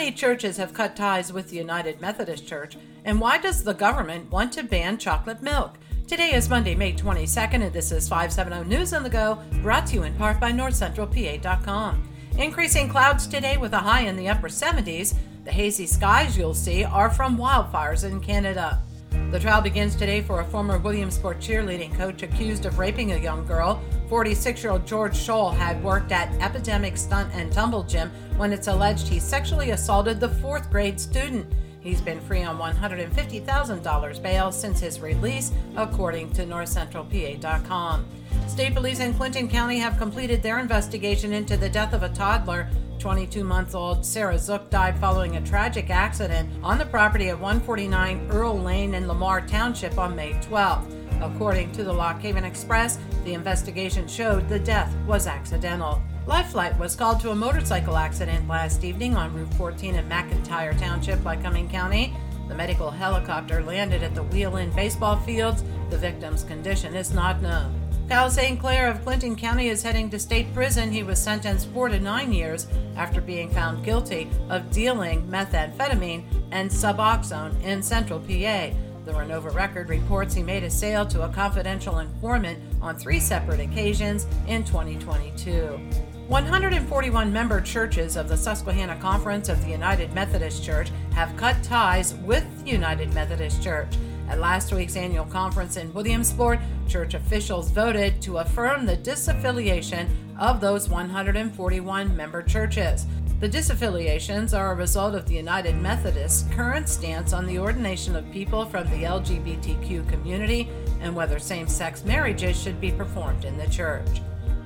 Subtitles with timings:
[0.00, 2.78] many churches have cut ties with the United Methodist Church?
[3.04, 5.74] And why does the government want to ban chocolate milk?
[6.06, 9.96] Today is Monday, May 22nd, and this is 570 News on the Go, brought to
[9.96, 12.08] you in part by NorthCentralPA.com.
[12.38, 15.14] Increasing clouds today with a high in the upper 70s.
[15.44, 18.82] The hazy skies you'll see are from wildfires in Canada.
[19.30, 23.46] The trial begins today for a former Williamsport cheerleading coach accused of raping a young
[23.46, 23.82] girl.
[24.10, 28.66] 46 year old George Scholl had worked at Epidemic Stunt and Tumble Gym when it's
[28.66, 31.46] alleged he sexually assaulted the fourth grade student.
[31.80, 38.04] He's been free on $150,000 bail since his release, according to NorthCentralPA.com.
[38.48, 42.68] State police in Clinton County have completed their investigation into the death of a toddler
[42.98, 48.28] 22 month old Sarah Zook died following a tragic accident on the property at 149
[48.28, 50.99] Earl Lane in Lamar Township on May 12th.
[51.20, 56.02] According to the Lock Haven Express, the investigation showed the death was accidental.
[56.26, 60.78] Life Flight was called to a motorcycle accident last evening on Route 14 in McIntyre
[60.78, 62.14] Township, Lycoming County.
[62.48, 65.62] The medical helicopter landed at the Wheel Inn baseball fields.
[65.90, 67.74] The victim's condition is not known.
[68.08, 68.58] Cal St.
[68.58, 70.90] Clair of Clinton County is heading to state prison.
[70.90, 76.68] He was sentenced four to nine years after being found guilty of dealing methamphetamine and
[76.68, 78.70] Suboxone in central PA.
[79.10, 83.58] The Renovo Record reports he made a sale to a confidential informant on three separate
[83.58, 85.80] occasions in 2022.
[86.28, 92.14] 141 member churches of the Susquehanna Conference of the United Methodist Church have cut ties
[92.18, 93.92] with the United Methodist Church.
[94.28, 100.60] At last week's annual conference in Williamsport, church officials voted to affirm the disaffiliation of
[100.60, 103.06] those 141 member churches.
[103.40, 108.30] The disaffiliations are a result of the United Methodists' current stance on the ordination of
[108.30, 110.68] people from the LGBTQ community
[111.00, 114.20] and whether same sex marriages should be performed in the church.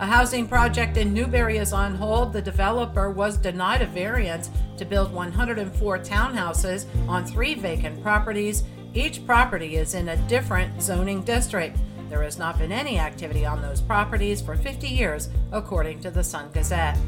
[0.00, 2.34] A housing project in Newberry is on hold.
[2.34, 9.24] The developer was denied a variance to build 104 townhouses on three vacant properties each
[9.26, 11.76] property is in a different zoning district.
[12.08, 16.24] There has not been any activity on those properties for 50 years, according to the
[16.24, 16.98] Sun Gazette.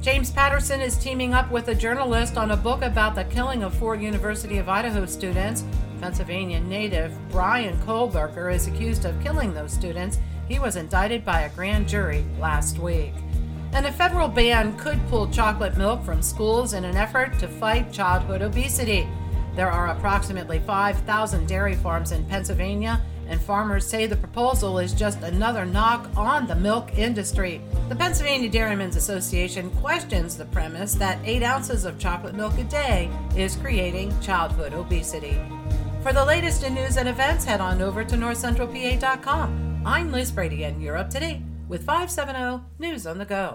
[0.00, 3.74] James Patterson is teaming up with a journalist on a book about the killing of
[3.74, 5.64] four University of Idaho students.
[6.00, 10.20] Pennsylvania native Bryan Kohberger is accused of killing those students.
[10.48, 13.14] He was indicted by a grand jury last week.
[13.72, 17.92] And a federal ban could pull chocolate milk from schools in an effort to fight
[17.92, 19.08] childhood obesity.
[19.56, 25.22] There are approximately 5,000 dairy farms in Pennsylvania, and farmers say the proposal is just
[25.22, 27.62] another knock on the milk industry.
[27.88, 33.10] The Pennsylvania Dairymen's Association questions the premise that 8 ounces of chocolate milk a day
[33.34, 35.40] is creating childhood obesity.
[36.02, 39.82] For the latest in news and events, head on over to northcentralpa.com.
[39.86, 43.54] I'm Liz Brady in Europe today with 570 News on the Go.